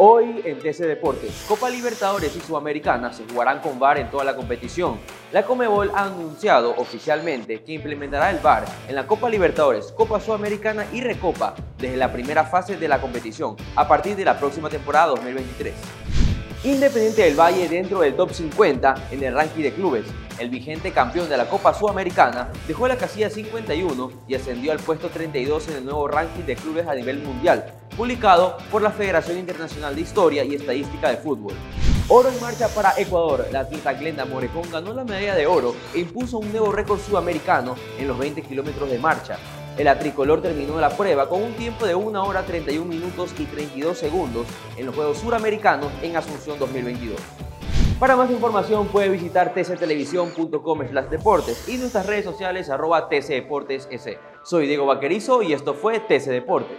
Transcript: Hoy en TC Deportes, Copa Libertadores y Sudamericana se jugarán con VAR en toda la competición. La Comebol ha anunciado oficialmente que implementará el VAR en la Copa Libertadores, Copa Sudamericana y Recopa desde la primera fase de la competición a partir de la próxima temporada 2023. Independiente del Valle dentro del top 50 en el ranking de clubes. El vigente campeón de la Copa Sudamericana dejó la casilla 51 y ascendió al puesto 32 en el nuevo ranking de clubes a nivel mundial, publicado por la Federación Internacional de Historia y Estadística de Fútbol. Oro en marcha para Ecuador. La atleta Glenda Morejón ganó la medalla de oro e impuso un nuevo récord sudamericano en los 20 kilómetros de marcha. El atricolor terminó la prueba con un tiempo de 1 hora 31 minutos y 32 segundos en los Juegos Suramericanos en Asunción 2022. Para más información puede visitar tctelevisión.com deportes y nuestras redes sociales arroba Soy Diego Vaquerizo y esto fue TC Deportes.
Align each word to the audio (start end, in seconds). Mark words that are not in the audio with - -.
Hoy 0.00 0.42
en 0.44 0.60
TC 0.60 0.86
Deportes, 0.86 1.44
Copa 1.48 1.68
Libertadores 1.68 2.36
y 2.36 2.38
Sudamericana 2.38 3.12
se 3.12 3.24
jugarán 3.24 3.58
con 3.58 3.80
VAR 3.80 3.98
en 3.98 4.08
toda 4.08 4.22
la 4.22 4.36
competición. 4.36 4.96
La 5.32 5.44
Comebol 5.44 5.90
ha 5.92 6.04
anunciado 6.04 6.72
oficialmente 6.76 7.64
que 7.64 7.72
implementará 7.72 8.30
el 8.30 8.38
VAR 8.38 8.64
en 8.86 8.94
la 8.94 9.08
Copa 9.08 9.28
Libertadores, 9.28 9.90
Copa 9.90 10.20
Sudamericana 10.20 10.86
y 10.92 11.00
Recopa 11.00 11.56
desde 11.78 11.96
la 11.96 12.12
primera 12.12 12.44
fase 12.44 12.76
de 12.76 12.86
la 12.86 13.00
competición 13.00 13.56
a 13.74 13.88
partir 13.88 14.14
de 14.14 14.24
la 14.24 14.38
próxima 14.38 14.70
temporada 14.70 15.08
2023. 15.08 15.74
Independiente 16.62 17.22
del 17.22 17.34
Valle 17.34 17.68
dentro 17.68 17.98
del 17.98 18.14
top 18.14 18.32
50 18.32 19.08
en 19.10 19.24
el 19.24 19.34
ranking 19.34 19.64
de 19.64 19.72
clubes. 19.72 20.04
El 20.38 20.48
vigente 20.48 20.92
campeón 20.92 21.28
de 21.28 21.36
la 21.36 21.48
Copa 21.48 21.74
Sudamericana 21.74 22.52
dejó 22.68 22.86
la 22.86 22.96
casilla 22.96 23.30
51 23.30 24.12
y 24.28 24.36
ascendió 24.36 24.70
al 24.70 24.78
puesto 24.78 25.08
32 25.08 25.70
en 25.70 25.76
el 25.78 25.84
nuevo 25.84 26.06
ranking 26.06 26.44
de 26.44 26.54
clubes 26.54 26.86
a 26.86 26.94
nivel 26.94 27.18
mundial, 27.18 27.72
publicado 27.98 28.56
por 28.70 28.80
la 28.80 28.92
Federación 28.92 29.38
Internacional 29.38 29.96
de 29.96 30.02
Historia 30.02 30.44
y 30.44 30.54
Estadística 30.54 31.10
de 31.10 31.16
Fútbol. 31.16 31.52
Oro 32.06 32.28
en 32.28 32.40
marcha 32.40 32.68
para 32.68 32.92
Ecuador. 32.96 33.48
La 33.50 33.60
atleta 33.60 33.92
Glenda 33.92 34.24
Morejón 34.24 34.70
ganó 34.70 34.94
la 34.94 35.02
medalla 35.02 35.34
de 35.34 35.48
oro 35.48 35.74
e 35.92 35.98
impuso 35.98 36.38
un 36.38 36.48
nuevo 36.52 36.70
récord 36.70 37.00
sudamericano 37.00 37.74
en 37.98 38.06
los 38.06 38.16
20 38.16 38.42
kilómetros 38.42 38.88
de 38.88 39.00
marcha. 39.00 39.36
El 39.76 39.88
atricolor 39.88 40.40
terminó 40.40 40.78
la 40.80 40.90
prueba 40.90 41.28
con 41.28 41.42
un 41.42 41.54
tiempo 41.54 41.86
de 41.86 41.96
1 41.96 42.24
hora 42.24 42.44
31 42.44 42.86
minutos 42.86 43.34
y 43.36 43.46
32 43.46 43.98
segundos 43.98 44.46
en 44.76 44.86
los 44.86 44.94
Juegos 44.94 45.18
Suramericanos 45.18 45.90
en 46.00 46.16
Asunción 46.16 46.56
2022. 46.60 47.16
Para 47.98 48.14
más 48.14 48.30
información 48.30 48.86
puede 48.86 49.08
visitar 49.08 49.52
tctelevisión.com 49.52 50.78
deportes 51.10 51.68
y 51.68 51.78
nuestras 51.78 52.06
redes 52.06 52.24
sociales 52.24 52.70
arroba 52.70 53.08
Soy 54.44 54.68
Diego 54.68 54.86
Vaquerizo 54.86 55.42
y 55.42 55.52
esto 55.52 55.74
fue 55.74 55.98
TC 55.98 56.26
Deportes. 56.26 56.78